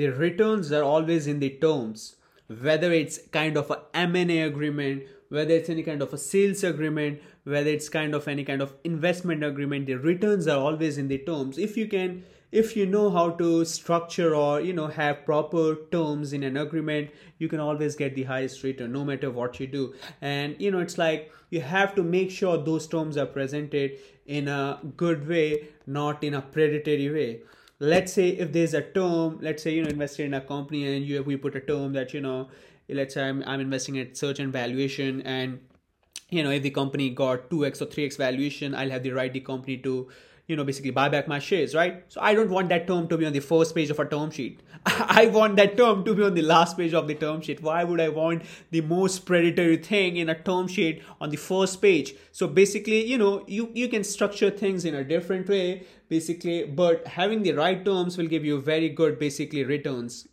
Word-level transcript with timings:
the 0.00 0.08
returns 0.08 0.72
are 0.72 0.82
always 0.82 1.26
in 1.26 1.40
the 1.40 1.50
terms 1.64 2.16
whether 2.60 2.92
it's 2.92 3.18
kind 3.30 3.56
of 3.56 3.70
a 3.70 3.78
m&a 3.94 4.40
agreement 4.42 5.02
whether 5.36 5.54
it's 5.54 5.70
any 5.70 5.82
kind 5.82 6.02
of 6.02 6.12
a 6.12 6.18
sales 6.18 6.62
agreement 6.62 7.20
whether 7.44 7.70
it's 7.70 7.88
kind 7.88 8.14
of 8.14 8.28
any 8.28 8.44
kind 8.44 8.62
of 8.62 8.74
investment 8.84 9.42
agreement 9.42 9.86
the 9.86 9.94
returns 9.94 10.46
are 10.46 10.58
always 10.58 10.98
in 10.98 11.08
the 11.08 11.18
terms. 11.18 11.58
If 11.58 11.76
you 11.76 11.88
can 11.88 12.24
if 12.52 12.76
you 12.76 12.84
know 12.84 13.08
how 13.10 13.30
to 13.30 13.64
structure 13.64 14.34
or 14.34 14.60
you 14.60 14.74
know 14.74 14.88
have 14.88 15.24
proper 15.24 15.76
terms 15.90 16.34
in 16.34 16.42
an 16.42 16.58
agreement 16.58 17.10
you 17.38 17.48
can 17.48 17.60
always 17.60 17.96
get 17.96 18.14
the 18.14 18.24
highest 18.24 18.62
return 18.62 18.92
no 18.92 19.04
matter 19.04 19.30
what 19.30 19.58
you 19.58 19.66
do. 19.66 19.94
And 20.20 20.60
you 20.60 20.70
know 20.70 20.80
it's 20.80 20.98
like 20.98 21.32
you 21.50 21.62
have 21.62 21.94
to 21.94 22.02
make 22.02 22.30
sure 22.30 22.58
those 22.58 22.86
terms 22.86 23.16
are 23.16 23.26
presented 23.26 23.98
in 24.26 24.48
a 24.48 24.80
good 24.96 25.26
way 25.26 25.68
not 25.86 26.22
in 26.22 26.34
a 26.34 26.42
predatory 26.42 27.10
way 27.10 27.40
let's 27.82 28.12
say 28.12 28.28
if 28.28 28.52
there's 28.52 28.74
a 28.74 28.80
term 28.80 29.38
let's 29.42 29.60
say 29.62 29.74
you 29.74 29.82
know 29.82 29.88
invested 29.90 30.24
in 30.24 30.34
a 30.34 30.40
company 30.40 30.86
and 30.86 31.04
you 31.04 31.20
we 31.24 31.36
put 31.36 31.56
a 31.56 31.60
term 31.60 31.92
that 31.92 32.14
you 32.14 32.20
know 32.20 32.48
let's 32.88 33.14
say 33.14 33.24
i'm, 33.28 33.42
I'm 33.44 33.60
investing 33.60 33.98
at 33.98 34.16
certain 34.16 34.52
valuation 34.52 35.20
and 35.22 35.58
you 36.32 36.42
know 36.42 36.50
if 36.50 36.62
the 36.62 36.70
company 36.70 37.08
got 37.10 37.48
2x 37.50 37.82
or 37.82 37.86
3x 37.86 38.16
valuation 38.16 38.74
i'll 38.74 38.90
have 38.90 39.02
the 39.02 39.10
right 39.12 39.32
the 39.32 39.40
company 39.40 39.76
to 39.76 40.08
you 40.48 40.56
know 40.56 40.64
basically 40.64 40.90
buy 40.90 41.08
back 41.08 41.28
my 41.28 41.38
shares 41.38 41.74
right? 41.74 42.04
So 42.08 42.20
i 42.20 42.34
don't 42.34 42.50
want 42.50 42.68
that 42.70 42.86
term 42.86 43.08
to 43.08 43.18
be 43.18 43.26
on 43.26 43.32
the 43.32 43.40
first 43.40 43.74
page 43.74 43.90
of 43.90 43.98
a 43.98 44.04
term 44.04 44.30
sheet. 44.30 44.60
I 44.86 45.26
want 45.26 45.56
that 45.56 45.76
term 45.76 46.04
to 46.04 46.14
be 46.14 46.24
on 46.24 46.34
the 46.34 46.42
last 46.42 46.76
page 46.76 46.92
of 46.92 47.06
the 47.06 47.14
term 47.14 47.40
sheet. 47.40 47.62
Why 47.62 47.84
would 47.84 48.00
i 48.00 48.08
want 48.08 48.42
the 48.72 48.80
most 48.80 49.24
predatory 49.26 49.76
thing 49.76 50.16
in 50.16 50.28
a 50.28 50.34
term 50.34 50.66
sheet 50.66 51.02
on 51.20 51.30
the 51.30 51.36
first 51.36 51.80
page? 51.80 52.14
So 52.32 52.48
basically 52.48 53.04
you 53.12 53.18
know 53.18 53.44
you 53.46 53.70
you 53.74 53.88
can 53.88 54.02
structure 54.02 54.50
things 54.50 54.84
in 54.84 54.96
a 54.96 55.04
different 55.04 55.48
way 55.48 55.86
basically 56.08 56.64
but 56.64 57.06
having 57.06 57.42
the 57.42 57.52
right 57.52 57.84
terms 57.84 58.18
will 58.18 58.26
give 58.26 58.44
you 58.44 58.60
very 58.60 58.88
good 58.88 59.18
basically 59.18 59.64
returns 59.64 60.26